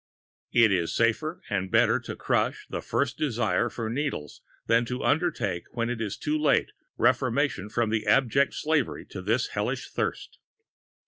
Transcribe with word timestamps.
It 0.51 0.71
is 0.71 0.95
safer 0.95 1.43
and 1.47 1.69
better 1.69 1.99
to 1.99 2.15
crush 2.15 2.65
the 2.71 2.81
first 2.81 3.19
desire 3.19 3.69
for 3.69 3.87
needles 3.87 4.41
than 4.65 4.83
to 4.85 5.03
undertake 5.03 5.65
when 5.75 5.91
it 5.91 6.01
is 6.01 6.17
too 6.17 6.39
late 6.39 6.71
reformation 6.97 7.69
from 7.69 7.91
the 7.91 8.07
abject 8.07 8.55
slavery 8.55 9.05
to 9.11 9.21
this 9.21 9.49
hellish 9.49 9.91
thirst. 9.91 10.39